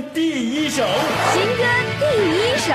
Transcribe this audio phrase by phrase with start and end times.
[0.00, 0.82] 歌第一首，
[1.32, 1.62] 情歌
[2.00, 2.72] 第一首。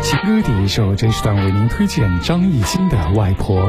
[0.00, 3.60] 情歌第一首，这是段为您推荐张艺兴的《外婆》。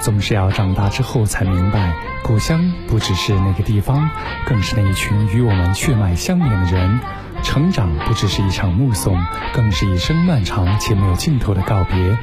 [0.00, 1.94] 总是要长大之后才明白，
[2.24, 4.10] 故乡不只是那个地方，
[4.44, 6.98] 更是那一群与我们血脉相连的人。
[7.44, 9.16] 成长不只是一场目送，
[9.52, 12.18] 更是一生漫长且没有尽头的告别。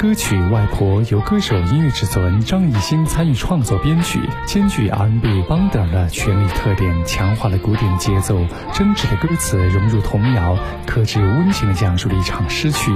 [0.00, 8.38] 歌曲《外婆》由歌手、音乐制作人张艺兴参与创作编曲，兼具 R&B、邦德的旋律特点，强化了古典节奏，
[8.72, 12.90] 真挚的歌词融入童谣，克制温情的讲述了一场失去。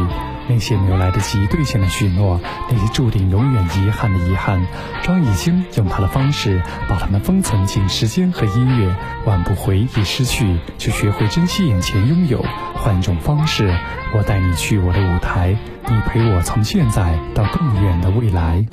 [0.48, 2.40] 那些没有来得及兑现的许诺，
[2.70, 4.66] 那些注定永远遗憾的遗憾，
[5.02, 12.42] 张艺兴用他的方式把它们封存进时间和音乐，挽不回已失去，就学会珍惜眼前拥有。
[12.74, 13.76] 换种方式，
[14.14, 15.54] 我带你去我的舞台，
[15.86, 18.64] 你陪我从现在到更远的未来。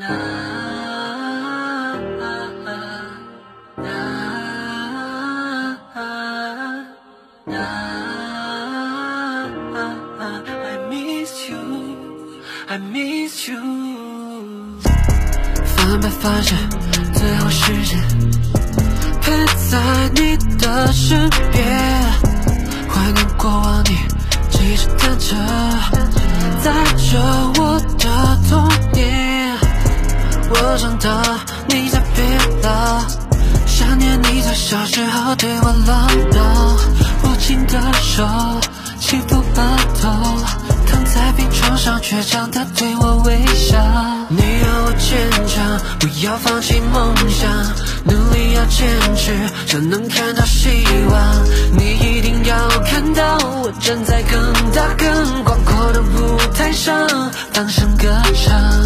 [12.67, 13.59] I miss you。
[15.66, 16.58] 翻白翻身，
[17.14, 17.99] 最后时间
[19.21, 22.30] 陪在你的身边，
[30.81, 31.21] 长大，
[31.67, 32.27] 你在变
[32.63, 33.05] 老，
[33.67, 38.27] 想念你在小时候对我唠叨，握紧的手，
[38.99, 40.09] 轻抚额头。
[40.87, 43.77] 躺在病床上，倔强的对我微笑。
[44.29, 47.47] 你要我坚强，不要放弃梦想，
[48.03, 49.37] 努力要坚持，
[49.67, 51.45] 才能看到希望。
[51.77, 57.07] 你一定要看到，我站在更大更广阔的舞台上，
[57.53, 58.80] 放声歌唱。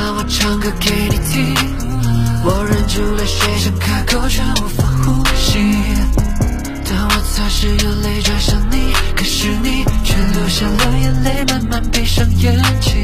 [0.00, 1.54] 让我唱歌给你听，
[2.42, 5.60] 我忍住泪水想开口却无法呼吸。
[6.88, 12.94] 当我擦拭眼泪转向你，可是你却流下了眼泪，慢慢闭上眼睛。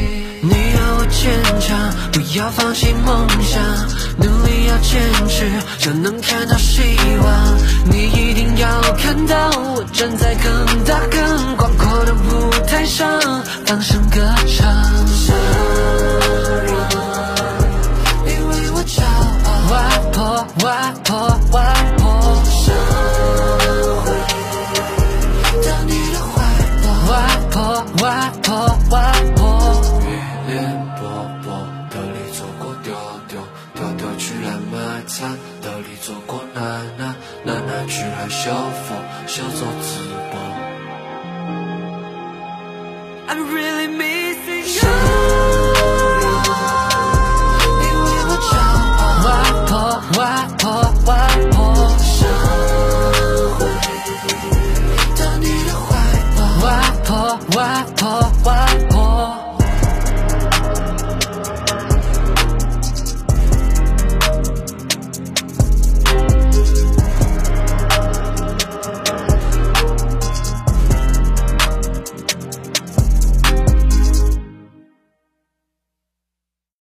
[0.40, 1.30] 你要我坚
[1.60, 1.78] 强，
[2.12, 3.62] 不要放弃梦想，
[4.16, 6.80] 努力要坚持，就能看到希
[7.22, 7.58] 望。
[7.92, 13.20] 你一定要看到，我站在更大更广阔的舞台上，
[13.66, 14.18] 放声歌
[14.48, 15.06] 唱。
[38.46, 38.94] 想法，
[39.26, 39.98] 想，做直
[40.30, 40.38] 播。
[43.26, 44.25] I really mean.